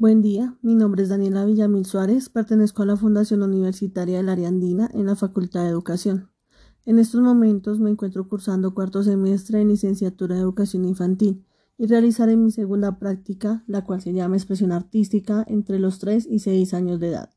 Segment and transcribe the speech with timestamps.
[0.00, 4.46] Buen día, mi nombre es Daniela Villamil Suárez, pertenezco a la Fundación Universitaria del Área
[4.46, 6.30] Andina en la Facultad de Educación.
[6.86, 11.44] En estos momentos me encuentro cursando cuarto semestre en licenciatura de Educación Infantil
[11.78, 16.38] y realizaré mi segunda práctica, la cual se llama expresión artística entre los 3 y
[16.38, 17.30] 6 años de edad.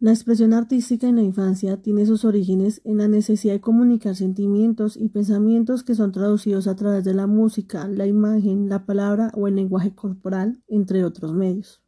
[0.00, 4.96] La expresión artística en la infancia tiene sus orígenes en la necesidad de comunicar sentimientos
[4.96, 9.46] y pensamientos que son traducidos a través de la música, la imagen, la palabra o
[9.46, 11.80] el lenguaje corporal, entre otros medios.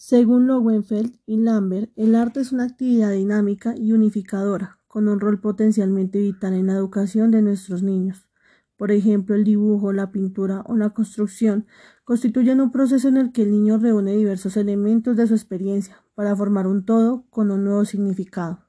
[0.00, 5.40] Según Lowenfeld y Lambert, el arte es una actividad dinámica y unificadora, con un rol
[5.40, 8.28] potencialmente vital en la educación de nuestros niños.
[8.76, 11.66] Por ejemplo, el dibujo, la pintura o la construcción
[12.04, 16.36] constituyen un proceso en el que el niño reúne diversos elementos de su experiencia para
[16.36, 18.60] formar un todo con un nuevo significado,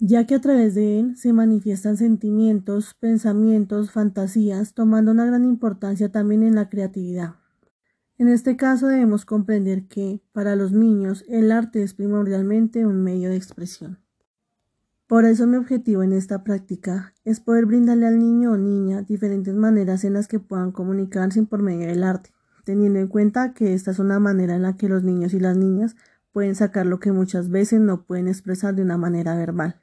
[0.00, 6.10] ya que a través de él se manifiestan sentimientos, pensamientos, fantasías, tomando una gran importancia
[6.10, 7.41] también en la creatividad.
[8.18, 13.30] En este caso debemos comprender que, para los niños, el arte es primordialmente un medio
[13.30, 13.98] de expresión.
[15.06, 19.54] Por eso mi objetivo en esta práctica es poder brindarle al niño o niña diferentes
[19.54, 22.30] maneras en las que puedan comunicarse por medio del arte,
[22.64, 25.56] teniendo en cuenta que esta es una manera en la que los niños y las
[25.56, 25.96] niñas
[26.32, 29.82] pueden sacar lo que muchas veces no pueden expresar de una manera verbal.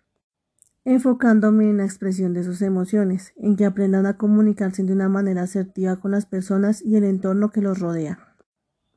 [0.85, 5.43] Enfocándome en la expresión de sus emociones, en que aprendan a comunicarse de una manera
[5.43, 8.29] asertiva con las personas y el entorno que los rodea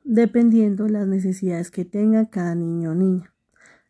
[0.03, 3.33] dependiendo las necesidades que tenga cada niño o niña,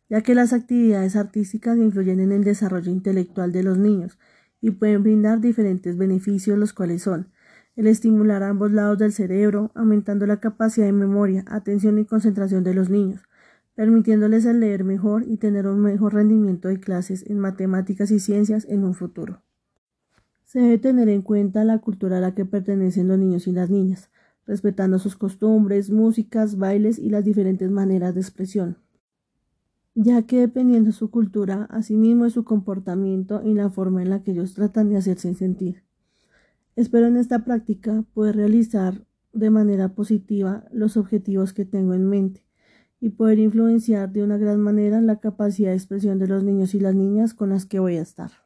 [0.08, 4.18] ya que las actividades artísticas influyen en el desarrollo intelectual de los niños
[4.60, 7.30] y pueden brindar diferentes beneficios, los cuales son
[7.76, 12.74] el estimular ambos lados del cerebro, aumentando la capacidad de memoria, atención y concentración de
[12.74, 13.22] los niños,
[13.74, 18.66] permitiéndoles el leer mejor y tener un mejor rendimiento de clases en matemáticas y ciencias
[18.68, 19.42] en un futuro.
[20.44, 23.70] Se debe tener en cuenta la cultura a la que pertenecen los niños y las
[23.70, 24.10] niñas,
[24.46, 28.78] respetando sus costumbres, músicas, bailes y las diferentes maneras de expresión,
[29.94, 34.22] ya que dependiendo de su cultura, asimismo de su comportamiento y la forma en la
[34.22, 35.82] que ellos tratan de hacerse sentir.
[36.76, 42.43] Espero en esta práctica poder realizar de manera positiva los objetivos que tengo en mente
[43.00, 46.80] y poder influenciar de una gran manera la capacidad de expresión de los niños y
[46.80, 48.43] las niñas con las que voy a estar.